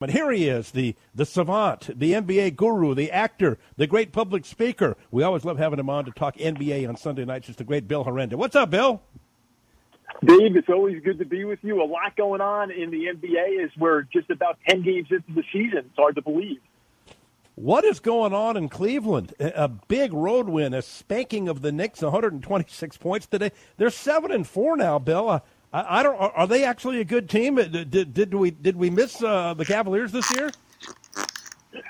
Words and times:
But 0.00 0.10
here 0.10 0.32
he 0.32 0.48
is, 0.48 0.70
the, 0.70 0.96
the 1.14 1.26
savant, 1.26 1.90
the 1.96 2.14
NBA 2.14 2.56
guru, 2.56 2.94
the 2.94 3.12
actor, 3.12 3.58
the 3.76 3.86
great 3.86 4.12
public 4.12 4.46
speaker. 4.46 4.96
We 5.10 5.22
always 5.22 5.44
love 5.44 5.58
having 5.58 5.78
him 5.78 5.90
on 5.90 6.06
to 6.06 6.10
talk 6.10 6.38
NBA 6.38 6.88
on 6.88 6.96
Sunday 6.96 7.26
nights. 7.26 7.50
It's 7.50 7.58
the 7.58 7.64
great 7.64 7.86
Bill 7.86 8.06
Herenda. 8.06 8.34
What's 8.34 8.56
up, 8.56 8.70
Bill? 8.70 9.02
Dave, 10.24 10.56
it's 10.56 10.70
always 10.70 11.02
good 11.02 11.18
to 11.18 11.26
be 11.26 11.44
with 11.44 11.58
you. 11.62 11.82
A 11.82 11.84
lot 11.84 12.16
going 12.16 12.40
on 12.40 12.70
in 12.70 12.90
the 12.90 13.08
NBA 13.14 13.62
as 13.62 13.70
we're 13.78 14.02
just 14.04 14.30
about 14.30 14.58
10 14.66 14.82
games 14.82 15.08
into 15.10 15.32
the 15.34 15.44
season. 15.52 15.80
It's 15.80 15.96
hard 15.96 16.14
to 16.14 16.22
believe. 16.22 16.60
What 17.56 17.84
is 17.84 18.00
going 18.00 18.32
on 18.32 18.56
in 18.56 18.70
Cleveland? 18.70 19.34
A 19.38 19.68
big 19.68 20.14
road 20.14 20.48
win, 20.48 20.72
a 20.72 20.80
spanking 20.80 21.46
of 21.46 21.60
the 21.60 21.72
Knicks, 21.72 22.00
126 22.00 22.96
points 22.96 23.26
today. 23.26 23.52
They're 23.76 23.90
seven 23.90 24.30
and 24.30 24.46
four 24.46 24.78
now, 24.78 24.98
Bill. 24.98 25.28
Uh, 25.28 25.40
I, 25.72 26.00
I, 26.00 26.02
don't. 26.02 26.16
Are 26.16 26.46
they 26.46 26.64
actually 26.64 27.00
a 27.00 27.04
good 27.04 27.28
team? 27.28 27.58
Uh, 27.58 27.62
did, 27.62 28.12
did 28.12 28.34
we 28.34 28.50
did 28.50 28.76
we 28.76 28.90
miss 28.90 29.22
uh, 29.22 29.54
the 29.54 29.64
Cavaliers 29.64 30.12
this 30.12 30.30
year? 30.34 30.50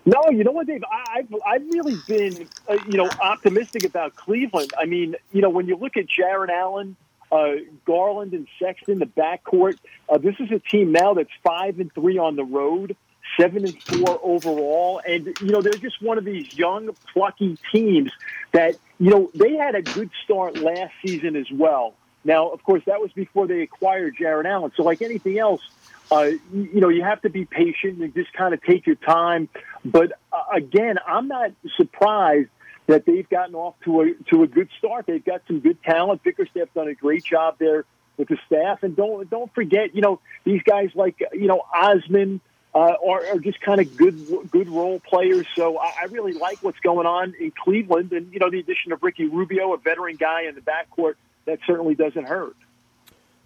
No, 0.04 0.22
you 0.30 0.45
know 0.45 0.52
what, 0.52 0.66
Dave? 0.66 0.82
I've 0.91 1.34
I've 1.46 1.62
really 1.62 1.96
been 2.06 2.48
uh, 2.69 2.77
you 2.88 2.98
know 2.98 3.08
optimistic 3.22 3.84
about 3.84 4.16
Cleveland. 4.16 4.72
I 4.78 4.84
mean, 4.84 5.16
you 5.32 5.41
know, 5.41 5.50
when 5.50 5.66
you 5.66 5.77
look 5.77 5.96
at 5.96 6.06
Jarrett 6.08 6.50
Allen, 6.50 6.96
uh, 7.32 7.52
Garland, 7.86 8.34
and 8.34 8.46
Sexton, 8.58 8.98
the 8.98 9.06
backcourt, 9.06 9.78
uh, 10.08 10.19
this 10.19 10.34
is 10.41 10.50
a 10.50 10.58
team 10.58 10.92
now 10.92 11.14
that's 11.14 11.30
five 11.42 11.80
and 11.80 11.92
three 11.94 12.19
on 12.19 12.36
the 12.36 12.44
road, 12.44 12.97
seven 13.38 13.64
and 13.64 13.83
four 13.83 14.20
overall, 14.22 15.00
and 15.06 15.27
you 15.41 15.48
know 15.48 15.62
they're 15.62 15.72
just 15.72 16.02
one 16.02 16.19
of 16.19 16.24
these 16.24 16.52
young, 16.56 16.91
plucky 17.12 17.56
teams 17.72 18.10
that 18.52 18.77
you 18.98 19.10
know 19.10 19.30
they 19.34 19.55
had 19.55 19.74
a 19.74 19.83
good 19.83 20.10
start 20.24 20.58
last 20.58 20.92
season 21.05 21.36
as 21.36 21.50
well. 21.50 21.94
Now, 22.24 22.51
of 22.51 22.62
course, 22.62 22.83
that 22.87 23.01
was 23.01 23.12
before 23.12 23.47
they 23.47 23.62
acquired 23.62 24.16
Jarrett 24.19 24.47
Allen. 24.47 24.73
So, 24.77 24.83
like 24.83 25.01
anything 25.02 25.38
else, 25.38 25.62
uh, 26.11 26.30
you 26.52 26.80
know, 26.80 26.88
you 26.88 27.02
have 27.02 27.23
to 27.23 27.30
be 27.30 27.45
patient 27.45 28.02
and 28.02 28.12
just 28.15 28.33
kind 28.33 28.52
of 28.52 28.62
take 28.62 28.87
your 28.87 28.97
time. 28.97 29.48
But 29.84 30.12
uh, 30.33 30.42
again, 30.52 30.98
I'm 31.06 31.28
not 31.28 31.52
surprised 31.77 32.50
that 32.86 33.06
they've 33.06 33.28
gotten 33.28 33.55
off 33.55 33.75
to 33.84 34.00
a 34.00 34.14
to 34.31 34.42
a 34.42 34.47
good 34.47 34.69
start. 34.78 35.06
They've 35.06 35.25
got 35.25 35.42
some 35.47 35.61
good 35.61 35.83
talent. 35.83 36.22
Bickerstaff's 36.22 36.72
done 36.75 36.89
a 36.89 36.94
great 36.94 37.25
job 37.25 37.56
there 37.59 37.84
with 38.17 38.28
the 38.28 38.39
staff, 38.47 38.83
and 38.83 38.97
don't 38.97 39.28
don't 39.31 39.53
forget, 39.55 39.94
you 39.94 40.03
know, 40.03 40.20
these 40.44 40.62
guys 40.62 40.91
like 40.94 41.16
you 41.33 41.47
know 41.47 41.62
Osman. 41.75 42.41
Uh, 42.72 42.94
are, 43.05 43.27
are 43.27 43.41
just 43.41 43.61
kind 43.61 43.81
of 43.81 43.97
good 43.97 44.48
good 44.48 44.69
role 44.69 45.00
players. 45.00 45.44
So 45.56 45.77
I, 45.77 45.92
I 46.03 46.05
really 46.05 46.34
like 46.34 46.59
what's 46.62 46.78
going 46.78 47.05
on 47.05 47.34
in 47.41 47.50
Cleveland, 47.50 48.12
and 48.12 48.33
you 48.33 48.39
know 48.39 48.48
the 48.48 48.61
addition 48.61 48.92
of 48.92 49.03
Ricky 49.03 49.27
Rubio, 49.27 49.75
a 49.75 49.77
veteran 49.77 50.14
guy 50.14 50.42
in 50.42 50.55
the 50.55 50.61
backcourt, 50.61 51.14
that 51.51 51.59
certainly 51.67 51.95
doesn't 51.95 52.29
hurt. 52.29 52.56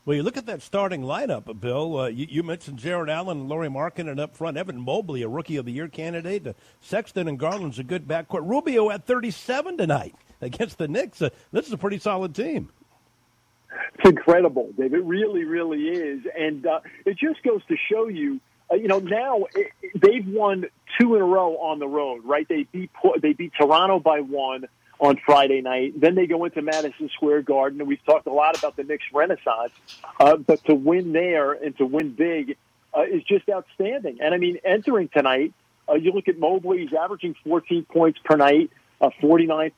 Well, 0.04 0.14
you 0.14 0.22
look 0.22 0.36
at 0.36 0.44
that 0.46 0.60
starting 0.60 1.00
lineup, 1.00 1.60
Bill. 1.60 2.00
Uh, 2.00 2.06
you, 2.08 2.26
you, 2.28 2.42
mentioned 2.42 2.78
Jarrett 2.78 3.08
Allen 3.08 3.40
and 3.40 3.50
Markkanen 3.50 4.20
up 4.20 4.36
front. 4.36 4.58
Evan 4.58 4.78
Mobley, 4.78 5.22
a 5.22 5.28
Rookie 5.28 5.56
of 5.56 5.64
the 5.64 5.72
Year 5.72 5.88
candidate. 5.88 6.46
Uh, 6.46 6.52
Sexton 6.80 7.26
and 7.26 7.38
Garland's 7.38 7.78
a 7.78 7.82
good 7.82 8.06
backcourt. 8.06 8.46
Rubio 8.46 8.90
at 8.90 9.06
37 9.06 9.78
tonight 9.78 10.14
against 10.42 10.76
the 10.76 10.88
Knicks. 10.88 11.22
Uh, 11.22 11.30
this 11.52 11.66
is 11.66 11.72
a 11.72 11.78
pretty 11.78 11.98
solid 11.98 12.34
team. 12.34 12.68
It's 13.94 14.10
incredible, 14.10 14.70
Dave. 14.76 14.92
It 14.92 15.04
really, 15.04 15.44
really 15.44 15.88
is. 15.88 16.20
And 16.38 16.66
uh, 16.66 16.80
it 17.06 17.16
just 17.16 17.42
goes 17.42 17.62
to 17.68 17.76
show 17.90 18.08
you, 18.08 18.40
uh, 18.70 18.74
you 18.74 18.88
know, 18.88 18.98
now 18.98 19.46
it, 19.54 19.72
they've 19.94 20.26
won 20.26 20.66
two 21.00 21.14
in 21.14 21.22
a 21.22 21.24
row 21.24 21.56
on 21.56 21.78
the 21.78 21.88
road, 21.88 22.26
right? 22.26 22.46
They 22.46 22.64
beat, 22.70 22.90
they 23.22 23.32
beat 23.32 23.52
Toronto 23.58 24.00
by 24.00 24.20
one 24.20 24.66
on 25.00 25.18
Friday 25.24 25.60
night. 25.60 26.00
Then 26.00 26.14
they 26.14 26.26
go 26.26 26.44
into 26.44 26.62
Madison 26.62 27.08
Square 27.10 27.42
Garden, 27.42 27.80
and 27.80 27.88
we've 27.88 28.04
talked 28.04 28.26
a 28.26 28.32
lot 28.32 28.58
about 28.58 28.76
the 28.76 28.84
Knicks 28.84 29.04
renaissance. 29.12 29.72
Uh, 30.18 30.36
but 30.36 30.64
to 30.64 30.74
win 30.74 31.12
there 31.12 31.52
and 31.52 31.76
to 31.78 31.86
win 31.86 32.12
big 32.12 32.56
uh, 32.96 33.02
is 33.02 33.22
just 33.24 33.48
outstanding. 33.48 34.18
And 34.20 34.34
I 34.34 34.38
mean, 34.38 34.58
entering 34.64 35.08
tonight, 35.08 35.52
uh, 35.88 35.94
you 35.94 36.12
look 36.12 36.28
at 36.28 36.38
Mobley; 36.38 36.78
he's 36.78 36.92
averaging 36.92 37.34
14 37.44 37.84
points 37.84 38.18
per 38.24 38.36
night, 38.36 38.70
uh, 39.00 39.10
49% 39.20 39.72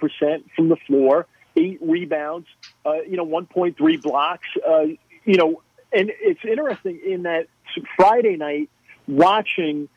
from 0.55 0.69
the 0.69 0.77
floor, 0.87 1.27
eight 1.57 1.79
rebounds, 1.81 2.47
uh, 2.85 3.01
you 3.09 3.17
know, 3.17 3.27
1.3 3.27 4.03
blocks. 4.03 4.47
Uh, 4.67 4.83
you 5.25 5.37
know, 5.37 5.63
and 5.93 6.13
it's 6.21 6.45
interesting 6.45 7.01
in 7.05 7.23
that 7.23 7.49
Friday 7.97 8.37
night 8.37 8.71
watching 9.09 9.89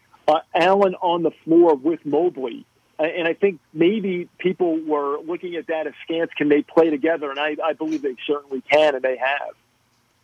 Allen 0.56 0.96
on 1.02 1.24
the 1.24 1.32
floor 1.44 1.76
with 1.76 2.06
Mobley 2.06 2.66
and 3.00 3.28
I 3.28 3.34
think 3.34 3.60
maybe 3.74 4.30
people 4.38 4.80
were 4.86 5.20
looking 5.20 5.56
at 5.56 5.68
that 5.68 5.88
askance. 5.88 6.32
Can 6.38 6.50
they 6.50 6.62
play 6.62 6.90
together? 6.90 7.30
And 7.30 7.40
I, 7.40 7.56
I 7.64 7.74
believe 7.74 8.02
they 8.02 8.16
certainly 8.28 8.62
can, 8.62 8.96
and 8.96 9.04
they 9.04 9.18
have. 9.18 9.56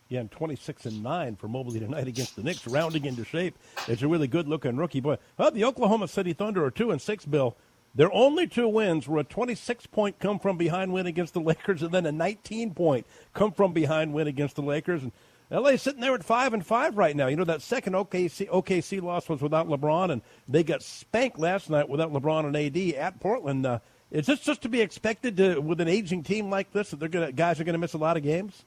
Yeah, 0.10 0.20
and 0.20 0.30
26 0.30 0.86
and 0.86 1.02
9 1.02 1.36
for 1.36 1.48
Mobley 1.48 1.80
tonight 1.80 2.08
against 2.08 2.36
the 2.36 2.44
Knicks, 2.44 2.68
rounding 2.68 3.06
into 3.06 3.24
shape. 3.24 3.58
It's 3.88 4.04
a 4.04 4.08
really 4.08 4.28
good 4.28 4.48
looking 4.48 4.78
rookie 4.78 5.00
boy. 5.00 5.18
Well, 5.38 5.50
the 5.50 5.64
Oklahoma 5.64 6.08
City 6.08 6.34
Thunder 6.34 6.64
are 6.64 6.70
2 6.70 6.92
and 6.92 7.02
6, 7.02 7.26
Bill. 7.26 7.56
Their 7.96 8.14
only 8.14 8.46
two 8.46 8.68
wins 8.68 9.08
were 9.08 9.20
a 9.20 9.24
26 9.24 9.88
point 9.88 10.20
come 10.20 10.38
from 10.38 10.58
behind 10.58 10.92
win 10.92 11.08
against 11.08 11.34
the 11.34 11.40
Lakers 11.40 11.82
and 11.82 11.94
then 11.94 12.06
a 12.06 12.12
19 12.12 12.74
point 12.74 13.08
come 13.34 13.54
from 13.54 13.72
behind 13.72 14.14
win 14.14 14.28
against 14.28 14.58
the 14.58 14.62
Lakers. 14.62 15.02
And 15.02 15.14
LA 15.52 15.76
sitting 15.76 16.02
there 16.02 16.16
at 16.16 16.24
five 16.24 16.54
and 16.54 16.66
five 16.66 16.98
right 16.98 17.16
now. 17.16 17.28
You 17.28 17.36
know 17.36 17.44
that 17.44 17.62
second 17.62 17.94
OKC 17.94 18.48
OKC 18.50 19.02
loss 19.02 19.30
was 19.30 19.42
without 19.42 19.68
LeBron, 19.68 20.12
and 20.12 20.22
they 20.48 20.64
got 20.64 20.82
spanked 20.82 21.38
last 21.38 21.70
night 21.70 21.88
without 21.88 22.12
LeBron 22.12 22.46
and 22.46 22.56
AD 22.56 22.96
at 22.96 23.20
Portland. 23.20 23.66
Uh, 23.66 23.80
is 24.12 24.26
this 24.26 24.40
just 24.40 24.62
to 24.64 24.70
be 24.70 24.82
expected 24.82 25.38
to, 25.38 25.60
with 25.60 25.82
an 25.82 25.88
aging 25.88 26.24
team 26.24 26.50
like 26.50 26.72
this 26.72 26.92
that 26.92 27.00
they're 27.00 27.10
gonna 27.10 27.32
guys 27.32 27.60
are 27.60 27.64
going 27.64 27.74
to 27.74 27.80
miss 27.80 27.94
a 27.94 28.00
lot 28.00 28.18
of 28.18 28.24
games? 28.24 28.64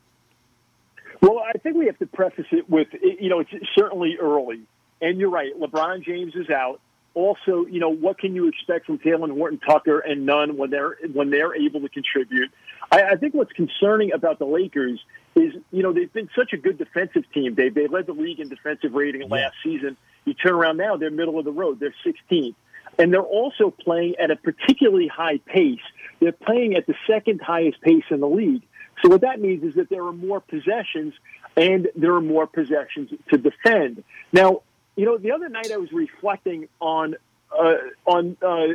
Well, 1.21 1.41
I 1.41 1.59
think 1.59 1.77
we 1.77 1.87
have 1.87 1.99
to 1.99 2.07
preface 2.07 2.47
it 2.53 2.71
with 2.71 2.89
you 2.93 3.29
know 3.29 3.41
it's 3.41 3.51
certainly 3.75 4.17
early, 4.21 4.63
and 5.01 5.19
you're 5.19 5.31
right. 5.31 5.53
LeBron 5.59 6.05
James 6.05 6.35
is 6.37 6.49
out. 6.49 6.81
Also, 7.15 7.67
you 7.67 7.81
know 7.81 7.89
what 7.89 8.19
can 8.19 8.37
you 8.37 8.47
expect 8.47 8.87
from 8.87 8.99
Talen 8.99 9.33
Horton 9.33 9.59
Tucker 9.59 9.99
and 9.99 10.25
Nunn 10.27 10.57
when 10.57 10.71
they're 10.71 10.97
when 11.13 11.31
they're 11.31 11.57
able 11.57 11.81
to 11.81 11.89
contribute? 11.89 12.53
I, 12.93 13.03
I 13.03 13.17
think 13.17 13.35
what's 13.35 13.53
concerning 13.53 14.13
about 14.13 14.39
the 14.39 14.47
Lakers 14.47 15.01
is, 15.35 15.55
you 15.71 15.83
know, 15.83 15.93
they've 15.93 16.13
been 16.13 16.31
such 16.37 16.53
a 16.53 16.57
good 16.57 16.79
defensive 16.79 17.25
team. 17.33 17.55
They 17.55 17.69
they 17.69 17.87
led 17.87 18.07
the 18.07 18.13
league 18.13 18.41
in 18.41 18.49
defensive 18.49 18.93
rating 18.93 19.23
yeah. 19.23 19.29
last 19.29 19.55
season. 19.63 19.97
You 20.25 20.35
turn 20.35 20.53
around 20.53 20.77
now, 20.77 20.97
they're 20.97 21.11
middle 21.11 21.39
of 21.39 21.45
the 21.45 21.53
road. 21.53 21.81
They're 21.81 21.95
16th. 22.05 22.55
And 22.99 23.13
they're 23.13 23.23
also 23.23 23.71
playing 23.71 24.17
at 24.19 24.31
a 24.31 24.37
particularly 24.37 25.07
high 25.07 25.39
pace. 25.39 25.81
They're 26.21 26.33
playing 26.33 26.75
at 26.75 26.87
the 26.87 26.95
second 27.07 27.41
highest 27.41 27.81
pace 27.81 28.05
in 28.11 28.21
the 28.21 28.29
league. 28.29 28.63
So 29.03 29.09
what 29.09 29.21
that 29.21 29.41
means 29.41 29.63
is 29.63 29.75
that 29.77 29.89
there 29.89 30.05
are 30.05 30.13
more 30.13 30.41
possessions 30.41 31.15
and 31.57 31.89
there 31.95 32.15
are 32.15 32.21
more 32.21 32.47
possessions 32.47 33.11
to 33.31 33.39
defend. 33.39 34.03
Now, 34.33 34.63
you 34.97 35.05
know, 35.05 35.17
the 35.17 35.33
other 35.33 35.49
night 35.49 35.71
I 35.73 35.77
was 35.77 35.93
reflecting 35.93 36.69
on 36.81 37.15
uh, 37.57 37.75
on 38.05 38.37
uh, 38.43 38.75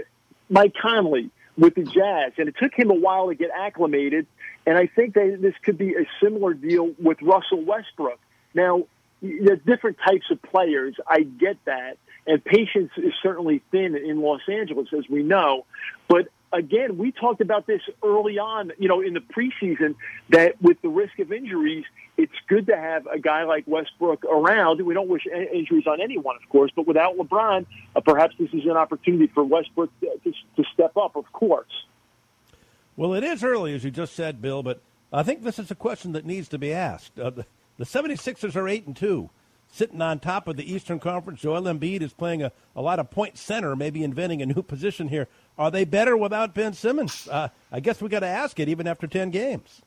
Mike 0.49 0.73
Conley 0.81 1.29
with 1.57 1.75
the 1.75 1.83
Jazz, 1.83 2.33
and 2.37 2.49
it 2.49 2.55
took 2.59 2.73
him 2.73 2.89
a 2.89 2.95
while 2.95 3.27
to 3.27 3.35
get 3.35 3.49
acclimated 3.53 4.25
and 4.65 4.77
I 4.77 4.87
think 4.87 5.15
that 5.15 5.39
this 5.41 5.55
could 5.63 5.77
be 5.77 5.95
a 5.95 6.05
similar 6.21 6.53
deal 6.53 6.91
with 6.99 7.21
Russell 7.21 7.63
Westbrook. 7.63 8.19
Now, 8.53 8.83
there's 9.21 9.59
different 9.65 9.97
types 10.05 10.29
of 10.31 10.41
players. 10.41 10.95
I 11.07 11.21
get 11.21 11.57
that. 11.65 11.97
And 12.25 12.43
patience 12.43 12.91
is 12.97 13.13
certainly 13.21 13.61
thin 13.71 13.95
in 13.95 14.21
Los 14.21 14.41
Angeles, 14.47 14.87
as 14.97 15.09
we 15.09 15.23
know. 15.23 15.65
But 16.07 16.29
again, 16.53 16.97
we 16.97 17.11
talked 17.11 17.41
about 17.41 17.67
this 17.67 17.81
early 18.01 18.37
on, 18.39 18.71
you 18.77 18.87
know, 18.87 19.01
in 19.01 19.13
the 19.13 19.19
preseason, 19.19 19.95
that 20.29 20.61
with 20.61 20.81
the 20.81 20.87
risk 20.87 21.19
of 21.19 21.33
injuries, 21.33 21.83
it's 22.15 22.33
good 22.47 22.67
to 22.67 22.77
have 22.77 23.07
a 23.07 23.19
guy 23.19 23.43
like 23.43 23.65
Westbrook 23.67 24.23
around. 24.23 24.81
We 24.85 24.93
don't 24.93 25.09
wish 25.09 25.25
injuries 25.25 25.87
on 25.87 25.99
anyone, 25.99 26.37
of 26.41 26.47
course, 26.47 26.71
but 26.75 26.87
without 26.87 27.17
LeBron, 27.17 27.65
uh, 27.95 28.01
perhaps 28.01 28.35
this 28.39 28.53
is 28.53 28.65
an 28.65 28.77
opportunity 28.77 29.27
for 29.27 29.43
Westbrook 29.43 29.89
to, 29.99 30.11
to, 30.23 30.31
to 30.31 30.63
step 30.73 30.95
up, 30.95 31.15
of 31.15 31.29
course. 31.33 31.82
Well, 32.95 33.13
it 33.13 33.23
is 33.23 33.43
early, 33.43 33.73
as 33.73 33.83
you 33.83 33.91
just 33.91 34.15
said, 34.15 34.41
Bill, 34.41 34.61
but 34.61 34.81
I 35.11 35.23
think 35.23 35.43
this 35.43 35.57
is 35.57 35.71
a 35.71 35.75
question 35.75 36.11
that 36.11 36.25
needs 36.25 36.47
to 36.49 36.59
be 36.59 36.73
asked. 36.73 37.19
Uh, 37.19 37.31
the, 37.31 37.45
the 37.77 37.85
76ers 37.85 38.55
are 38.55 38.67
8 38.67 38.87
and 38.87 38.95
2, 38.95 39.29
sitting 39.71 40.01
on 40.01 40.19
top 40.19 40.47
of 40.47 40.57
the 40.57 40.71
Eastern 40.71 40.99
Conference. 40.99 41.41
Joel 41.41 41.63
Embiid 41.63 42.01
is 42.01 42.13
playing 42.13 42.43
a, 42.43 42.51
a 42.75 42.81
lot 42.81 42.99
of 42.99 43.09
point 43.09 43.37
center, 43.37 43.75
maybe 43.75 44.03
inventing 44.03 44.41
a 44.41 44.45
new 44.45 44.61
position 44.63 45.07
here. 45.07 45.27
Are 45.57 45.71
they 45.71 45.85
better 45.85 46.15
without 46.15 46.53
Ben 46.53 46.73
Simmons? 46.73 47.27
Uh, 47.27 47.49
I 47.71 47.79
guess 47.79 48.01
we 48.01 48.09
got 48.09 48.19
to 48.19 48.27
ask 48.27 48.59
it, 48.59 48.69
even 48.69 48.87
after 48.87 49.07
10 49.07 49.31
games. 49.31 49.81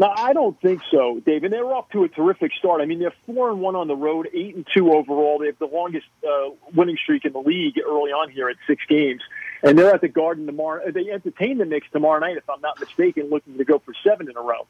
No, 0.00 0.10
I 0.16 0.32
don't 0.32 0.58
think 0.62 0.80
so, 0.90 1.20
Dave. 1.26 1.44
And 1.44 1.52
they're 1.52 1.74
off 1.74 1.90
to 1.90 2.04
a 2.04 2.08
terrific 2.08 2.52
start. 2.58 2.80
I 2.80 2.86
mean, 2.86 3.00
they're 3.00 3.12
four 3.26 3.50
and 3.50 3.60
one 3.60 3.76
on 3.76 3.86
the 3.86 3.94
road, 3.94 4.30
eight 4.32 4.54
and 4.56 4.66
two 4.74 4.94
overall. 4.94 5.38
They 5.38 5.46
have 5.46 5.58
the 5.58 5.66
longest 5.66 6.06
uh, 6.26 6.54
winning 6.74 6.96
streak 6.96 7.26
in 7.26 7.34
the 7.34 7.40
league 7.40 7.74
early 7.86 8.10
on 8.10 8.30
here 8.30 8.48
at 8.48 8.56
six 8.66 8.82
games. 8.88 9.20
And 9.62 9.78
they're 9.78 9.94
at 9.94 10.00
the 10.00 10.08
Garden 10.08 10.46
tomorrow. 10.46 10.90
They 10.90 11.10
entertain 11.10 11.58
the 11.58 11.64
Knicks 11.64 11.86
tomorrow 11.92 12.20
night, 12.20 12.36
if 12.36 12.48
I'm 12.48 12.60
not 12.60 12.80
mistaken, 12.80 13.28
looking 13.30 13.58
to 13.58 13.64
go 13.64 13.78
for 13.78 13.92
seven 14.02 14.28
in 14.28 14.36
a 14.36 14.40
row. 14.40 14.66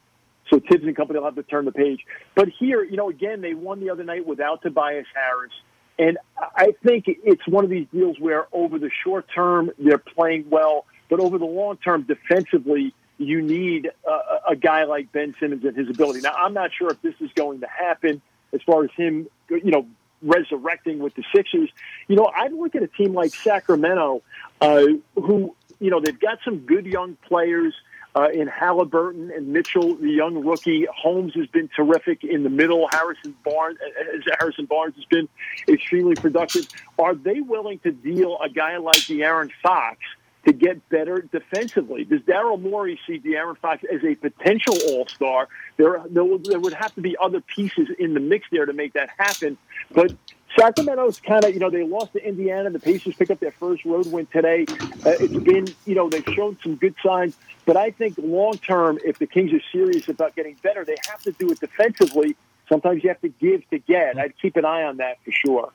So 0.51 0.59
Tibbs 0.59 0.85
and 0.85 0.97
company 0.97 1.19
will 1.19 1.27
have 1.27 1.37
to 1.37 1.45
turn 1.45 1.65
the 1.65 1.73
page. 1.73 2.05
But 2.35 2.49
here, 2.49 2.83
you 2.83 2.97
know, 2.97 3.09
again, 3.09 3.41
they 3.41 3.55
won 3.55 3.81
the 3.81 3.91
other 3.91 4.03
night 4.03 4.27
without 4.27 4.63
Tobias 4.63 5.07
Harris. 5.15 5.53
And 5.99 6.19
I 6.39 6.75
think 6.85 7.05
it's 7.07 7.47
one 7.47 7.63
of 7.63 7.71
these 7.71 7.87
deals 7.93 8.19
where 8.19 8.47
over 8.53 8.79
the 8.79 8.91
short 9.05 9.27
term, 9.33 9.71
they're 9.79 9.99
playing 9.99 10.47
well, 10.51 10.87
but 11.09 11.21
over 11.21 11.39
the 11.39 11.45
long 11.45 11.77
term, 11.77 12.03
defensively, 12.03 12.95
you 13.19 13.43
need 13.43 13.91
a, 14.09 14.53
a 14.53 14.57
guy 14.57 14.85
like 14.85 15.13
Ben 15.13 15.35
Simmons 15.39 15.65
and 15.65 15.77
his 15.77 15.91
ability. 15.91 16.21
Now, 16.21 16.33
I'm 16.33 16.55
not 16.55 16.71
sure 16.77 16.91
if 16.91 17.03
this 17.03 17.15
is 17.21 17.31
going 17.35 17.61
to 17.61 17.67
happen 17.69 18.23
as 18.53 18.63
far 18.63 18.85
as 18.85 18.91
him, 18.97 19.29
you 19.51 19.71
know, 19.71 19.87
resurrecting 20.23 20.99
with 20.99 21.15
the 21.15 21.25
Sixers. 21.35 21.71
You 22.09 22.17
know, 22.17 22.31
I'd 22.35 22.53
look 22.53 22.75
at 22.75 22.83
a 22.83 22.89
team 22.89 23.15
like 23.15 23.35
Sacramento, 23.35 24.23
uh, 24.61 24.87
who 25.15 25.55
you 25.79 25.91
know 25.91 26.01
they've 26.01 26.19
got 26.19 26.39
some 26.45 26.59
good 26.59 26.87
young 26.87 27.17
players. 27.27 27.75
Uh, 28.13 28.27
in 28.35 28.49
Halliburton 28.49 29.31
and 29.31 29.53
Mitchell, 29.53 29.95
the 29.95 30.11
young 30.11 30.45
rookie. 30.45 30.85
Holmes 30.93 31.33
has 31.37 31.47
been 31.47 31.69
terrific 31.69 32.25
in 32.25 32.43
the 32.43 32.51
middle. 32.51 32.89
Harrison 32.91 33.37
Barnes, 33.45 33.79
uh, 33.81 34.33
Harrison 34.41 34.65
Barnes 34.65 34.97
has 34.97 35.05
been 35.05 35.29
extremely 35.69 36.17
productive. 36.17 36.67
Are 36.99 37.15
they 37.15 37.41
willing 37.41 37.79
to 37.85 37.93
deal 37.93 38.37
a 38.45 38.49
guy 38.49 38.79
like 38.79 38.97
De'Aaron 38.97 39.53
Fox 39.63 39.99
to 40.47 40.53
get 40.53 40.89
better 40.89 41.23
defensively? 41.33 42.05
Does 42.05 42.21
Daryl 42.23 42.61
Morey 42.61 42.99
see 43.07 43.19
De'Aaron 43.19 43.59
Fox 43.59 43.83
as 43.93 44.03
a 44.05 44.15
potential 44.15 44.77
All 44.89 45.07
Star? 45.07 45.49
There, 45.77 46.03
there, 46.09 46.25
would 46.25 46.73
have 46.73 46.95
to 46.95 47.01
be 47.01 47.17
other 47.19 47.41
pieces 47.41 47.89
in 47.99 48.15
the 48.15 48.21
mix 48.21 48.47
there 48.51 48.67
to 48.67 48.73
make 48.73 48.95
that 48.95 49.11
happen. 49.19 49.59
But 49.93 50.13
Sacramento's 50.59 51.21
kind 51.21 51.45
of, 51.45 51.55
you 51.55 51.61
know, 51.61 51.71
they 51.71 51.85
lost 51.85 52.13
to 52.15 52.27
Indiana. 52.27 52.71
The 52.71 52.81
Pacers 52.81 53.15
pick 53.15 53.31
up 53.31 53.41
their 53.41 53.53
first 53.53 53.85
road 53.85 54.07
win 54.07 54.27
today. 54.27 54.67
Uh, 54.71 55.11
it's 55.21 55.37
been, 55.37 55.67
you 55.87 55.95
know, 55.95 56.09
they've 56.09 56.25
shown 56.35 56.59
some 56.63 56.77
good 56.77 56.95
signs. 57.05 57.37
But 57.67 57.77
I 57.77 57.91
think 57.91 58.17
long 58.19 58.55
term, 58.59 58.99
if 59.05 59.19
the 59.19 59.27
Kings 59.27 59.53
are 59.53 59.63
serious 59.71 60.09
about 60.09 60.35
getting 60.35 60.57
better, 60.63 60.85
they 60.85 60.97
have 61.09 61.23
to 61.23 61.33
do 61.33 61.51
it 61.51 61.61
defensively. 61.61 62.37
Sometimes 62.69 63.03
you 63.03 63.11
have 63.11 63.21
to 63.21 63.29
give 63.29 63.69
to 63.71 63.79
get. 63.79 64.19
I'd 64.19 64.39
keep 64.41 64.57
an 64.57 64.65
eye 64.65 64.85
on 64.85 64.97
that 64.99 65.19
for 65.25 65.33
sure. 65.33 65.73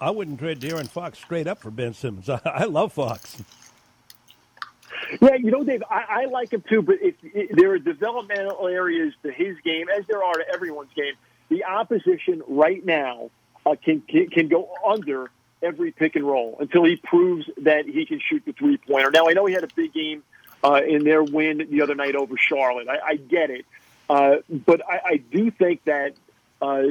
I 0.00 0.10
wouldn't 0.10 0.38
trade 0.38 0.60
De'Aaron 0.60 0.88
Fox 0.88 1.18
straight 1.18 1.46
up 1.46 1.58
for 1.58 1.70
Ben 1.70 1.92
Simmons. 1.92 2.28
I, 2.28 2.40
I 2.44 2.64
love 2.64 2.92
Fox. 2.92 3.42
Yeah, 5.20 5.34
you 5.34 5.50
know, 5.50 5.64
Dave, 5.64 5.82
I, 5.90 6.04
I 6.08 6.24
like 6.26 6.52
him 6.52 6.62
too, 6.68 6.82
but 6.82 6.96
if, 7.00 7.14
if 7.22 7.56
there 7.56 7.72
are 7.72 7.78
developmental 7.78 8.66
areas 8.66 9.14
to 9.22 9.30
his 9.32 9.56
game, 9.64 9.88
as 9.88 10.06
there 10.06 10.22
are 10.22 10.34
to 10.34 10.44
everyone's 10.52 10.92
game. 10.94 11.14
The 11.48 11.64
opposition 11.64 12.42
right 12.46 12.84
now 12.84 13.30
uh, 13.64 13.74
can, 13.82 14.02
can 14.02 14.28
can 14.28 14.48
go 14.48 14.68
under 14.86 15.30
every 15.62 15.92
pick 15.92 16.14
and 16.14 16.26
roll 16.26 16.58
until 16.60 16.84
he 16.84 16.96
proves 16.96 17.48
that 17.62 17.86
he 17.86 18.04
can 18.04 18.20
shoot 18.20 18.42
the 18.44 18.52
three 18.52 18.76
pointer. 18.76 19.10
Now 19.10 19.28
I 19.28 19.32
know 19.32 19.46
he 19.46 19.54
had 19.54 19.64
a 19.64 19.74
big 19.74 19.94
game 19.94 20.22
uh, 20.62 20.82
in 20.86 21.04
their 21.04 21.22
win 21.22 21.66
the 21.70 21.80
other 21.80 21.94
night 21.94 22.16
over 22.16 22.36
Charlotte. 22.36 22.88
I, 22.88 22.98
I 23.12 23.16
get 23.16 23.48
it, 23.50 23.64
uh, 24.10 24.36
but 24.50 24.82
I, 24.86 25.00
I 25.04 25.16
do 25.16 25.50
think 25.50 25.84
that 25.84 26.14
uh, 26.60 26.82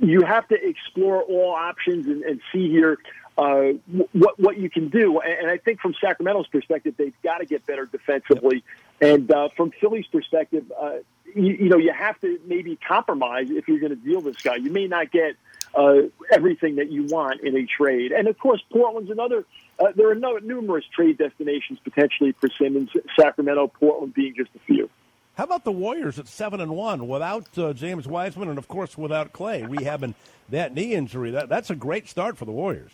you 0.00 0.22
have 0.22 0.48
to 0.48 0.54
explore 0.54 1.22
all 1.22 1.52
options 1.52 2.06
and, 2.06 2.22
and 2.22 2.40
see 2.50 2.70
here 2.70 2.98
uh, 3.38 3.72
what 4.12 4.38
what 4.38 4.58
you 4.58 4.68
can 4.68 4.88
do. 4.88 5.20
And, 5.20 5.50
I 5.50 5.56
think 5.56 5.80
from 5.80 5.94
Sacramento's 6.00 6.46
perspective, 6.48 6.94
they've 6.96 7.20
got 7.22 7.38
to 7.38 7.46
get 7.46 7.66
better 7.66 7.86
defensively. 7.86 8.64
And 9.00 9.30
uh, 9.30 9.48
from 9.56 9.70
Philly's 9.70 10.06
perspective, 10.06 10.70
uh, 10.78 10.98
you, 11.34 11.52
you 11.54 11.68
know, 11.68 11.78
you 11.78 11.92
have 11.92 12.20
to 12.20 12.38
maybe 12.46 12.76
compromise 12.76 13.50
if 13.50 13.68
you're 13.68 13.80
going 13.80 13.90
to 13.90 13.96
deal 13.96 14.20
this 14.20 14.40
guy. 14.42 14.56
You 14.56 14.70
may 14.70 14.86
not 14.86 15.10
get 15.10 15.36
uh, 15.74 16.02
everything 16.30 16.76
that 16.76 16.90
you 16.90 17.04
want 17.04 17.40
in 17.40 17.56
a 17.56 17.66
trade. 17.66 18.12
And 18.12 18.28
of 18.28 18.38
course, 18.38 18.62
Portland's 18.70 19.10
another. 19.10 19.44
Uh, 19.78 19.92
there 19.96 20.10
are 20.10 20.14
no, 20.14 20.36
numerous 20.36 20.84
trade 20.94 21.18
destinations 21.18 21.78
potentially 21.82 22.32
for 22.32 22.48
Simmons. 22.50 22.90
Sacramento, 23.18 23.68
Portland 23.68 24.14
being 24.14 24.34
just 24.36 24.50
a 24.54 24.58
few. 24.60 24.90
How 25.36 25.44
about 25.44 25.64
the 25.64 25.72
Warriors 25.72 26.18
at 26.18 26.28
seven 26.28 26.60
and 26.60 26.76
one 26.76 27.08
without 27.08 27.46
uh, 27.56 27.72
James 27.72 28.06
Wiseman 28.06 28.50
and 28.50 28.58
of 28.58 28.68
course 28.68 28.98
without 28.98 29.32
Clay 29.32 29.62
rehabbing 29.62 30.14
that 30.50 30.74
knee 30.74 30.92
injury? 30.92 31.30
That 31.30 31.48
that's 31.48 31.70
a 31.70 31.74
great 31.74 32.06
start 32.06 32.36
for 32.36 32.44
the 32.44 32.52
Warriors. 32.52 32.92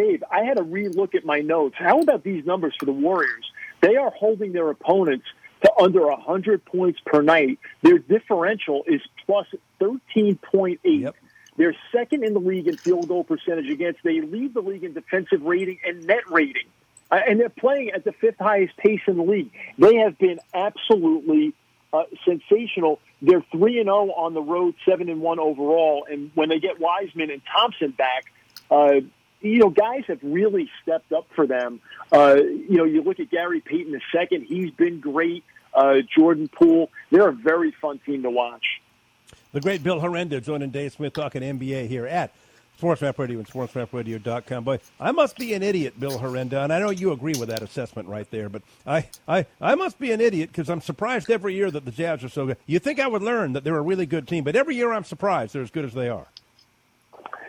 Dave, 0.00 0.24
I 0.30 0.44
had 0.44 0.56
to 0.56 0.62
relook 0.62 1.14
at 1.14 1.26
my 1.26 1.40
notes. 1.40 1.74
How 1.78 2.00
about 2.00 2.24
these 2.24 2.46
numbers 2.46 2.74
for 2.78 2.86
the 2.86 2.92
Warriors? 2.92 3.50
They 3.82 3.96
are 3.96 4.10
holding 4.10 4.52
their 4.52 4.70
opponents 4.70 5.26
to 5.62 5.72
under 5.78 6.06
100 6.06 6.64
points 6.64 7.00
per 7.04 7.20
night. 7.20 7.58
Their 7.82 7.98
differential 7.98 8.82
is 8.86 9.02
plus 9.26 9.46
13.8. 9.80 10.78
Yep. 10.82 11.16
They're 11.58 11.76
second 11.92 12.24
in 12.24 12.32
the 12.32 12.40
league 12.40 12.66
in 12.66 12.78
field 12.78 13.08
goal 13.08 13.24
percentage 13.24 13.68
against. 13.68 14.00
They 14.02 14.22
lead 14.22 14.54
the 14.54 14.62
league 14.62 14.84
in 14.84 14.94
defensive 14.94 15.42
rating 15.42 15.80
and 15.86 16.06
net 16.06 16.30
rating. 16.30 16.68
Uh, 17.10 17.20
and 17.28 17.38
they're 17.38 17.50
playing 17.50 17.90
at 17.90 18.04
the 18.04 18.12
fifth 18.12 18.38
highest 18.38 18.76
pace 18.78 19.00
in 19.06 19.18
the 19.18 19.22
league. 19.22 19.50
They 19.76 19.96
have 19.96 20.16
been 20.16 20.38
absolutely 20.54 21.52
uh, 21.92 22.04
sensational. 22.24 23.00
They're 23.20 23.44
3 23.52 23.80
and 23.80 23.86
0 23.86 24.12
on 24.16 24.32
the 24.32 24.40
road, 24.40 24.76
7 24.88 25.10
and 25.10 25.20
1 25.20 25.38
overall. 25.38 26.06
And 26.10 26.30
when 26.34 26.48
they 26.48 26.58
get 26.58 26.80
Wiseman 26.80 27.30
and 27.30 27.42
Thompson 27.52 27.90
back, 27.90 28.32
uh, 28.70 29.00
you 29.40 29.58
know, 29.58 29.70
guys 29.70 30.04
have 30.08 30.20
really 30.22 30.70
stepped 30.82 31.12
up 31.12 31.26
for 31.34 31.46
them. 31.46 31.80
Uh, 32.12 32.36
you 32.36 32.76
know, 32.76 32.84
you 32.84 33.02
look 33.02 33.20
at 33.20 33.30
Gary 33.30 33.60
Payton 33.60 33.92
the 33.92 34.00
second; 34.12 34.44
he's 34.44 34.70
been 34.70 35.00
great. 35.00 35.44
Uh, 35.72 35.98
Jordan 36.16 36.48
Poole, 36.48 36.90
they're 37.10 37.28
a 37.28 37.32
very 37.32 37.70
fun 37.70 38.00
team 38.04 38.22
to 38.24 38.30
watch. 38.30 38.80
The 39.52 39.60
great 39.60 39.82
Bill 39.82 40.00
Herenda 40.00 40.42
joining 40.42 40.70
Dave 40.70 40.92
Smith 40.92 41.12
talking 41.12 41.42
NBA 41.42 41.88
here 41.88 42.06
at 42.06 42.32
Sports 42.80 43.02
Radio 43.02 43.38
and 43.38 43.46
SportsMapRadio.com. 43.46 44.64
But 44.64 44.80
I 44.98 45.12
must 45.12 45.36
be 45.36 45.52
an 45.52 45.62
idiot, 45.62 46.00
Bill 46.00 46.18
Herenda, 46.18 46.64
and 46.64 46.72
I 46.72 46.78
know 46.78 46.90
you 46.90 47.12
agree 47.12 47.34
with 47.38 47.50
that 47.50 47.62
assessment 47.62 48.08
right 48.08 48.28
there. 48.30 48.48
But 48.48 48.62
I, 48.86 49.06
I, 49.28 49.46
I 49.60 49.74
must 49.74 49.98
be 49.98 50.12
an 50.12 50.20
idiot 50.20 50.50
because 50.50 50.70
I'm 50.70 50.80
surprised 50.80 51.30
every 51.30 51.54
year 51.54 51.70
that 51.70 51.84
the 51.84 51.90
Jazz 51.90 52.24
are 52.24 52.28
so 52.28 52.46
good. 52.46 52.56
You 52.66 52.78
think 52.78 52.98
I 52.98 53.06
would 53.06 53.22
learn 53.22 53.52
that 53.52 53.64
they're 53.64 53.76
a 53.76 53.82
really 53.82 54.06
good 54.06 54.26
team, 54.26 54.44
but 54.44 54.56
every 54.56 54.76
year 54.76 54.92
I'm 54.92 55.04
surprised 55.04 55.52
they're 55.52 55.62
as 55.62 55.70
good 55.70 55.84
as 55.84 55.92
they 55.92 56.08
are. 56.08 56.26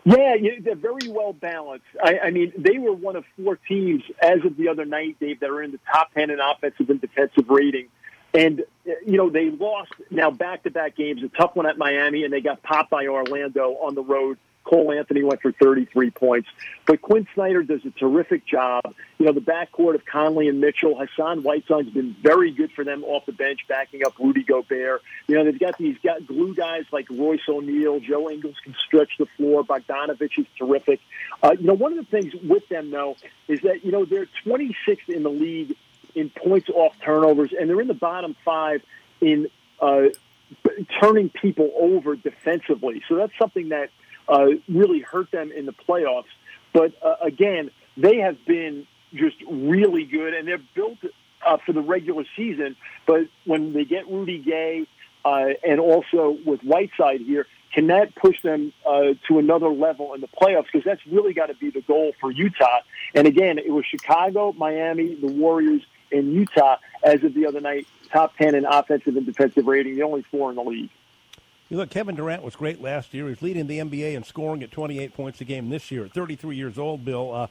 Yeah, 0.04 0.36
they're 0.62 0.76
very 0.76 1.10
well 1.10 1.34
balanced. 1.34 1.86
I, 2.04 2.20
I 2.20 2.32
mean, 2.32 2.54
they 2.58 2.80
were 2.80 2.94
one 2.94 3.16
of 3.16 3.24
four 3.38 3.56
teams 3.56 4.04
as 4.22 4.44
of 4.44 4.58
the 4.58 4.70
other 4.70 4.86
night, 4.86 5.18
Dave, 5.20 5.40
that 5.42 5.50
are 5.50 5.62
in 5.62 5.72
the 5.72 5.80
top 5.94 6.14
10 6.14 6.32
in 6.32 6.40
offensive 6.40 6.90
and 6.90 7.00
defensive 7.00 7.50
rating. 7.50 7.88
And, 8.34 8.62
eh, 8.88 8.94
you 9.06 9.18
know, 9.18 9.30
they 9.30 9.52
lost 9.52 9.92
now 10.10 10.32
back 10.32 10.64
to 10.64 10.72
back 10.72 10.96
games, 10.96 11.22
a 11.24 11.30
tough 11.30 11.56
one 11.56 11.68
at 11.68 11.78
Miami, 11.78 12.24
and 12.24 12.34
they 12.34 12.42
got 12.42 12.64
popped 12.64 12.90
by 12.90 13.06
Orlando 13.08 13.74
on 13.74 13.94
the 13.94 14.02
road 14.02 14.38
Cole 14.64 14.92
Anthony 14.92 15.24
went 15.24 15.42
for 15.42 15.52
33 15.52 16.12
points. 16.12 16.50
But 16.86 17.02
Quin 17.02 17.28
Snyder 17.34 17.64
does 17.64 17.86
a 17.86 17.92
terrific 17.92 18.46
job. 18.46 18.82
You 19.18 19.26
know, 19.26 19.34
the 19.34 19.42
backcourt 19.42 19.96
of 19.96 20.06
Conley 20.06 20.48
and 20.48 20.62
Mitchell, 20.62 20.98
Hassan 20.98 21.44
Whiteside's 21.44 21.90
been 21.90 22.16
very 22.22 22.52
good 22.52 22.72
for 22.72 22.84
them 22.84 23.04
off 23.04 23.26
the 23.26 23.32
bench, 23.32 23.62
backing 23.68 24.06
up 24.06 24.18
Rudy 24.20 24.44
Gobert. 24.44 25.02
You 25.28 25.36
know, 25.36 25.46
they've 25.46 25.60
got 25.60 25.78
these 25.78 25.98
got 26.04 26.26
glue 26.26 26.54
guys 26.54 26.84
like 26.92 27.10
Royce 27.10 27.42
O'Neale. 27.48 28.00
Joe 28.00 28.30
Ingles 28.30 28.56
can 28.64 28.76
stretch 28.86 29.12
the 29.18 29.28
floor. 29.38 29.64
Bogdanovich 29.64 30.38
is 30.38 30.46
terrific. 30.58 31.00
Uh, 31.42 31.56
you 31.60 31.68
know, 31.68 31.74
one 31.74 31.98
of 31.98 31.98
the 31.98 32.12
things 32.12 32.34
with 32.44 32.68
them, 32.70 32.92
though, 32.92 33.16
is 33.48 33.62
that, 33.62 33.84
you 33.84 33.92
know, 33.92 34.06
they're 34.06 34.28
26th 34.46 35.10
in 35.10 35.24
the 35.24 35.30
league 35.30 35.76
in 36.16 36.30
points 36.30 36.70
off 36.70 36.94
turnovers, 37.04 37.54
and 37.58 37.70
they're 37.70 37.82
in 37.82 37.88
the 37.88 37.94
bottom 37.94 38.36
five 38.44 38.82
in 39.22 39.48
uh, 39.80 40.04
turning 41.02 41.30
people 41.30 41.72
over 41.78 42.16
defensively. 42.16 43.02
So 43.08 43.16
that's 43.16 43.38
something 43.40 43.70
that 43.70 43.90
uh, 44.32 44.48
really 44.68 45.02
hurt 45.02 45.30
them 45.32 45.52
in 45.52 45.66
the 45.66 45.74
playoffs. 45.74 46.24
But 46.74 46.94
uh, 47.04 47.16
again, 47.22 47.70
they 47.98 48.18
have 48.18 48.44
been 48.46 48.88
just 49.14 49.36
really 49.50 50.06
good, 50.06 50.34
and 50.34 50.48
they're 50.48 50.62
built 50.74 50.98
uh, 51.46 51.58
for 51.66 51.74
the 51.74 51.82
regular 51.82 52.24
season. 52.36 52.76
But 53.06 53.28
when 53.46 53.74
they 53.74 53.86
get 53.86 54.08
Rudy 54.08 54.40
Gay 54.40 54.88
uh, 55.26 55.50
and 55.68 55.80
also 55.80 56.38
with 56.46 56.62
Whiteside 56.62 57.22
here, 57.22 57.46
can 57.74 57.88
that 57.88 58.16
push 58.16 58.42
them 58.42 58.74
uh, 58.86 59.14
to 59.28 59.40
another 59.40 59.70
level 59.70 60.14
in 60.14 60.22
the 60.22 60.28
playoffs? 60.28 60.66
Because 60.66 60.84
that's 60.84 61.06
really 61.08 61.34
got 61.34 61.48
to 61.48 61.56
be 61.56 61.70
the 61.70 61.82
goal 61.82 62.14
for 62.20 62.32
Utah. 62.32 62.80
And 63.14 63.28
again, 63.28 63.58
it 63.58 63.72
was 63.72 63.86
Chicago, 63.86 64.54
Miami, 64.54 65.16
the 65.16 65.32
Warriors, 65.32 65.82
and 66.12 66.34
Utah 66.34 66.78
as 67.04 67.24
of 67.24 67.34
the 67.34 67.46
other 67.46 67.62
night, 67.62 67.88
top 68.12 68.36
10 68.38 68.56
in 68.56 68.66
offensive 68.66 69.16
and 69.16 69.26
defensive 69.26 69.66
rating, 69.66 69.96
the 69.96 70.04
only 70.04 70.24
four 70.24 70.50
in 70.50 70.58
the 70.58 70.64
league. 70.64 70.90
You 71.72 71.78
look, 71.78 71.90
Kevin 71.90 72.16
Durant 72.16 72.44
was 72.44 72.54
great 72.58 72.82
last 72.82 73.14
year. 73.14 73.30
He's 73.30 73.42
leading 73.42 73.66
the 73.66 73.80
NBA 73.80 74.16
in 74.16 74.26
scoring 74.26 74.62
at 74.62 74.72
28 74.72 75.14
points 75.14 75.40
a 75.40 75.46
game 75.46 75.70
this 75.70 75.90
year 75.90 76.04
at 76.04 76.12
33 76.12 76.58
years 76.58 76.78
old, 76.78 77.06
Bill. 77.06 77.34
Uh, 77.34 77.48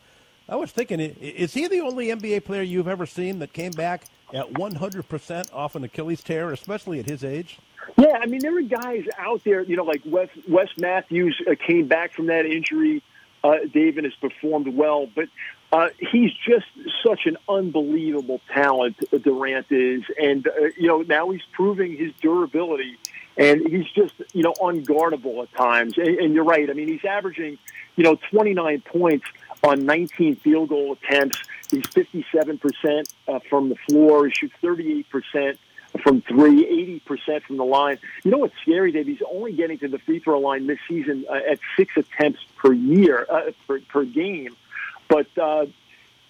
I 0.46 0.56
was 0.56 0.70
thinking, 0.70 1.00
is 1.00 1.54
he 1.54 1.66
the 1.68 1.80
only 1.80 2.08
NBA 2.08 2.44
player 2.44 2.60
you've 2.60 2.86
ever 2.86 3.06
seen 3.06 3.38
that 3.38 3.54
came 3.54 3.70
back 3.70 4.02
at 4.34 4.52
100% 4.52 5.54
off 5.54 5.74
an 5.74 5.84
Achilles 5.84 6.22
tear, 6.22 6.52
especially 6.52 7.00
at 7.00 7.06
his 7.06 7.24
age? 7.24 7.60
Yeah, 7.96 8.18
I 8.20 8.26
mean, 8.26 8.40
there 8.42 8.58
are 8.58 8.60
guys 8.60 9.06
out 9.16 9.42
there, 9.44 9.62
you 9.62 9.76
know, 9.76 9.84
like 9.84 10.02
Wes, 10.04 10.28
Wes 10.46 10.68
Matthews 10.76 11.40
uh, 11.50 11.54
came 11.54 11.88
back 11.88 12.12
from 12.12 12.26
that 12.26 12.44
injury. 12.44 13.02
Uh, 13.42 13.60
David 13.72 14.04
has 14.04 14.12
performed 14.16 14.68
well, 14.68 15.08
but 15.14 15.28
uh, 15.72 15.88
he's 15.98 16.32
just 16.46 16.66
such 17.02 17.24
an 17.24 17.38
unbelievable 17.48 18.42
talent, 18.52 18.96
Durant 19.22 19.72
is. 19.72 20.02
And, 20.20 20.46
uh, 20.46 20.66
you 20.76 20.88
know, 20.88 21.00
now 21.00 21.30
he's 21.30 21.40
proving 21.54 21.96
his 21.96 22.12
durability 22.20 22.98
and 23.36 23.66
he's 23.68 23.90
just 23.90 24.14
you 24.32 24.42
know 24.42 24.52
unguardable 24.60 25.42
at 25.42 25.52
times. 25.54 25.98
And, 25.98 26.08
and 26.08 26.34
you're 26.34 26.44
right. 26.44 26.68
I 26.68 26.72
mean, 26.72 26.88
he's 26.88 27.04
averaging 27.04 27.58
you 27.96 28.04
know 28.04 28.16
29 28.30 28.82
points 28.82 29.26
on 29.62 29.84
19 29.84 30.36
field 30.36 30.68
goal 30.68 30.92
attempts. 30.92 31.38
He's 31.70 31.86
57 31.86 32.58
percent 32.58 33.12
uh, 33.28 33.40
from 33.48 33.68
the 33.68 33.76
floor. 33.88 34.26
He 34.26 34.32
shoots 34.32 34.54
38 34.60 35.08
percent 35.08 35.58
from 36.02 36.22
three, 36.22 36.66
80 36.66 37.00
percent 37.00 37.44
from 37.44 37.56
the 37.56 37.64
line. 37.64 37.98
You 38.24 38.30
know 38.30 38.38
what's 38.38 38.54
scary, 38.62 38.92
Dave? 38.92 39.06
He's 39.06 39.22
only 39.30 39.52
getting 39.52 39.78
to 39.78 39.88
the 39.88 39.98
free 39.98 40.20
throw 40.20 40.40
line 40.40 40.66
this 40.66 40.78
season 40.88 41.24
uh, 41.28 41.34
at 41.50 41.58
six 41.76 41.96
attempts 41.96 42.40
per 42.56 42.72
year 42.72 43.26
uh, 43.28 43.50
per, 43.66 43.80
per 43.80 44.04
game. 44.04 44.56
But 45.08 45.26
uh, 45.36 45.66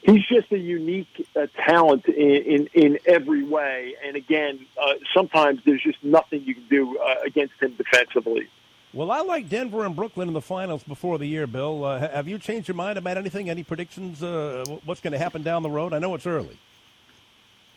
he's 0.03 0.27
just 0.27 0.51
a 0.53 0.59
unique 0.59 1.29
uh, 1.37 1.47
talent 1.67 2.07
in, 2.07 2.17
in, 2.17 2.69
in 2.75 2.99
every 3.07 3.43
way. 3.43 3.95
And 4.05 4.17
again, 4.17 4.67
uh, 4.81 4.95
sometimes 5.15 5.61
there's 5.65 5.83
just 5.83 6.03
nothing 6.03 6.45
you 6.45 6.55
can 6.55 6.67
do 6.69 6.99
uh, 6.99 7.17
against 7.25 7.55
him 7.61 7.75
defensively. 7.75 8.49
Well, 8.93 9.13
I 9.13 9.21
like 9.21 9.49
Denver 9.49 9.87
and 9.87 9.95
Brooklyn 9.95 10.27
in 10.27 10.35
the 10.35 10.41
finals 10.41 10.83
before 10.83 11.19
the 11.19 11.27
year, 11.27 11.47
Bill. 11.47 11.85
Uh, 11.85 12.09
have 12.09 12.27
you 12.27 12.39
changed 12.39 12.67
your 12.67 12.75
mind 12.75 12.99
about 12.99 13.17
anything? 13.17 13.49
Any 13.49 13.63
predictions? 13.63 14.23
Uh, 14.23 14.65
what's 14.85 15.01
going 15.01 15.13
to 15.13 15.19
happen 15.19 15.43
down 15.43 15.63
the 15.63 15.71
road? 15.71 15.93
I 15.93 16.01
know 16.01 16.15
it's 16.15 16.27
early. 16.27 16.59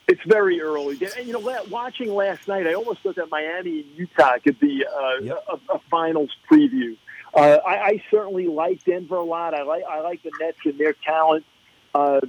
It's 0.08 0.22
very 0.25 0.60
early. 0.60 1.00
And, 1.18 1.27
you 1.27 1.34
know, 1.34 1.63
watching 1.70 2.13
last 2.13 2.48
night, 2.48 2.65
I 2.65 2.74
almost 2.74 3.01
thought 3.01 3.15
that 3.15 3.30
Miami 3.30 3.82
and 3.82 3.96
Utah 3.96 4.38
could 4.44 4.60
be 4.60 4.84
uh, 4.86 5.22
yep. 5.22 5.46
a, 5.48 5.74
a, 5.75 5.80
finals 5.89 6.32
preview. 6.51 6.98
Uh, 7.34 7.60
I, 7.65 7.77
I 7.77 8.03
certainly 8.12 8.48
like 8.48 8.84
Denver 8.84 9.15
a 9.15 9.24
lot. 9.24 9.53
I 9.53 9.63
like 9.63 9.84
I 9.89 10.01
like 10.01 10.22
the 10.22 10.32
Nets 10.39 10.60
and 10.65 10.77
their 10.77 10.94
talent. 10.94 11.46
Uh, 11.94 12.22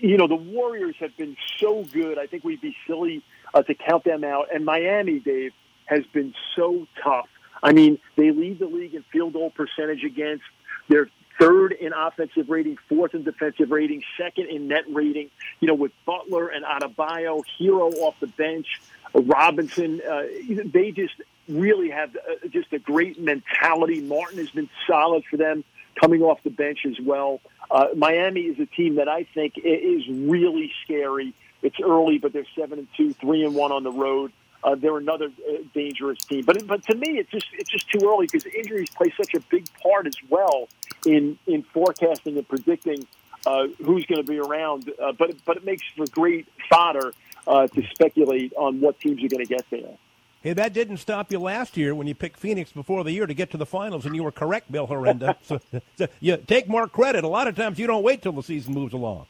you 0.00 0.16
know, 0.16 0.26
the 0.26 0.36
Warriors 0.36 0.96
have 1.00 1.16
been 1.16 1.36
so 1.58 1.84
good. 1.84 2.18
I 2.18 2.26
think 2.26 2.44
we'd 2.44 2.60
be 2.60 2.76
silly 2.86 3.22
uh, 3.52 3.62
to 3.62 3.74
count 3.74 4.04
them 4.04 4.24
out. 4.24 4.48
And 4.54 4.64
Miami, 4.64 5.18
Dave, 5.18 5.52
has 5.86 6.04
been 6.12 6.34
so 6.56 6.86
tough. 7.02 7.28
I 7.62 7.72
mean, 7.72 7.98
they 8.16 8.30
lead 8.30 8.58
the 8.58 8.66
league 8.66 8.94
in 8.94 9.02
field 9.12 9.34
goal 9.34 9.50
percentage 9.50 10.04
against. 10.04 10.44
They're 10.88 11.10
third 11.38 11.72
in 11.72 11.92
offensive 11.92 12.48
rating, 12.48 12.78
fourth 12.88 13.14
in 13.14 13.24
defensive 13.24 13.70
rating, 13.70 14.02
second 14.16 14.48
in 14.48 14.68
net 14.68 14.84
rating. 14.88 15.30
You 15.60 15.68
know, 15.68 15.74
with 15.74 15.92
Butler 16.04 16.48
and 16.48 16.64
Adebayo, 16.64 17.42
Herro 17.58 17.92
off 18.00 18.14
the 18.20 18.26
bench, 18.28 18.80
Robinson, 19.14 20.00
uh, 20.08 20.22
they 20.66 20.92
just 20.92 21.14
really 21.48 21.90
have 21.90 22.14
uh, 22.16 22.48
just 22.48 22.72
a 22.72 22.78
great 22.78 23.20
mentality. 23.20 24.00
Martin 24.00 24.38
has 24.38 24.50
been 24.50 24.70
solid 24.86 25.24
for 25.28 25.36
them 25.36 25.64
coming 26.00 26.22
off 26.22 26.42
the 26.42 26.50
bench 26.50 26.86
as 26.86 26.98
well. 27.00 27.40
Uh, 27.70 27.88
Miami 27.96 28.42
is 28.42 28.58
a 28.58 28.66
team 28.66 28.96
that 28.96 29.08
I 29.08 29.24
think 29.24 29.54
is 29.56 30.08
really 30.08 30.72
scary. 30.84 31.34
It's 31.62 31.78
early, 31.80 32.18
but 32.18 32.32
they're 32.32 32.46
seven 32.58 32.78
and 32.78 32.88
two, 32.96 33.12
three 33.14 33.44
and 33.44 33.54
one 33.54 33.70
on 33.70 33.84
the 33.84 33.92
road. 33.92 34.32
Uh, 34.62 34.74
they're 34.74 34.98
another 34.98 35.26
uh, 35.26 35.56
dangerous 35.72 36.18
team, 36.24 36.44
but 36.44 36.66
but 36.66 36.82
to 36.84 36.94
me, 36.94 37.18
it's 37.18 37.30
just 37.30 37.46
it's 37.54 37.70
just 37.70 37.88
too 37.90 38.00
early 38.06 38.26
because 38.26 38.44
injuries 38.44 38.90
play 38.90 39.10
such 39.16 39.32
a 39.34 39.40
big 39.50 39.66
part 39.82 40.06
as 40.06 40.16
well 40.28 40.68
in 41.06 41.38
in 41.46 41.62
forecasting 41.62 42.36
and 42.36 42.46
predicting 42.46 43.06
uh, 43.46 43.66
who's 43.78 44.04
going 44.04 44.22
to 44.22 44.30
be 44.30 44.38
around. 44.38 44.92
Uh, 45.02 45.12
but 45.12 45.34
but 45.46 45.56
it 45.56 45.64
makes 45.64 45.82
for 45.96 46.04
great 46.06 46.46
fodder 46.68 47.14
uh, 47.46 47.68
to 47.68 47.82
speculate 47.94 48.52
on 48.54 48.80
what 48.80 49.00
teams 49.00 49.22
are 49.24 49.28
going 49.28 49.46
to 49.46 49.54
get 49.54 49.64
there. 49.70 49.96
Hey, 50.42 50.54
that 50.54 50.72
didn't 50.72 50.96
stop 50.96 51.30
you 51.30 51.38
last 51.38 51.76
year 51.76 51.94
when 51.94 52.06
you 52.06 52.14
picked 52.14 52.38
Phoenix 52.38 52.72
before 52.72 53.04
the 53.04 53.12
year 53.12 53.26
to 53.26 53.34
get 53.34 53.50
to 53.50 53.58
the 53.58 53.66
finals, 53.66 54.06
and 54.06 54.16
you 54.16 54.22
were 54.22 54.32
correct, 54.32 54.72
Bill 54.72 54.86
Herenda. 54.86 55.36
so, 55.42 55.60
so 55.96 56.08
you 56.20 56.38
take 56.38 56.66
more 56.66 56.88
credit. 56.88 57.24
A 57.24 57.28
lot 57.28 57.46
of 57.46 57.56
times 57.56 57.78
you 57.78 57.86
don't 57.86 58.02
wait 58.02 58.22
till 58.22 58.32
the 58.32 58.42
season 58.42 58.72
moves 58.72 58.94
along. 58.94 59.26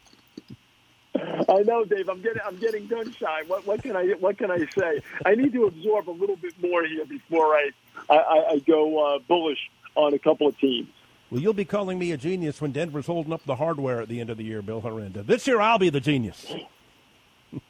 I 1.16 1.62
know, 1.62 1.84
Dave. 1.84 2.08
I'm 2.08 2.22
getting 2.22 2.42
I'm 2.46 2.56
getting 2.58 2.86
gun 2.86 3.12
shy. 3.12 3.42
What, 3.48 3.66
what 3.66 3.82
can 3.82 3.96
I 3.96 4.10
what 4.20 4.38
can 4.38 4.52
I 4.52 4.64
say? 4.66 5.02
I 5.26 5.34
need 5.34 5.52
to 5.54 5.64
absorb 5.64 6.08
a 6.08 6.12
little 6.12 6.36
bit 6.36 6.54
more 6.62 6.84
here 6.84 7.04
before 7.04 7.56
I 7.56 7.70
I, 8.08 8.44
I 8.50 8.58
go 8.60 9.16
uh, 9.16 9.18
bullish 9.18 9.68
on 9.96 10.14
a 10.14 10.18
couple 10.18 10.46
of 10.46 10.56
teams. 10.58 10.88
Well, 11.30 11.40
you'll 11.40 11.52
be 11.52 11.64
calling 11.64 11.98
me 11.98 12.12
a 12.12 12.16
genius 12.16 12.60
when 12.60 12.70
Denver's 12.70 13.06
holding 13.06 13.32
up 13.32 13.44
the 13.44 13.56
hardware 13.56 14.00
at 14.00 14.08
the 14.08 14.20
end 14.20 14.30
of 14.30 14.36
the 14.36 14.44
year, 14.44 14.62
Bill 14.62 14.82
Herenda. 14.82 15.26
This 15.26 15.46
year, 15.46 15.60
I'll 15.60 15.78
be 15.78 15.90
the 15.90 16.00
genius. 16.00 16.52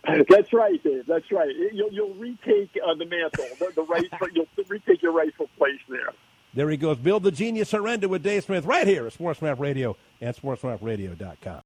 That's 0.05 0.53
right, 0.53 0.83
Dave. 0.83 1.07
That's 1.07 1.31
right. 1.33 1.55
You'll, 1.73 1.93
you'll 1.93 2.15
retake 2.15 2.79
uh, 2.85 2.95
the 2.95 3.07
mantle, 3.07 3.45
the, 3.59 3.73
the 3.75 3.83
right. 3.83 4.05
You'll 4.35 4.47
retake 4.69 5.03
your 5.03 5.13
rightful 5.13 5.49
place 5.57 5.81
there. 5.89 6.13
There 6.53 6.69
he 6.69 6.77
goes. 6.77 6.99
Bill 6.99 7.21
the 7.21 7.31
Genius 7.31 7.73
Herenda 7.73 8.07
with 8.07 8.23
Dave 8.23 8.45
Smith 8.45 8.65
right 8.65 8.87
here 8.87 9.07
at 9.07 9.15
SportsMap 9.17 9.61
Radio 9.61 9.97
and 10.21 10.35
SportsMapRadio.com. 10.35 11.60